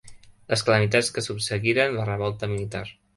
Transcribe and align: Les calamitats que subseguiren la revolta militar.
Les 0.53 0.63
calamitats 0.69 1.11
que 1.17 1.23
subseguiren 1.25 1.93
la 1.99 2.07
revolta 2.09 2.51
militar. 2.55 2.83